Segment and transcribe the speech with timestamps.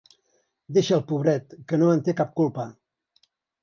[0.77, 2.71] Deixa'l, pobret, que no en té cap culpa.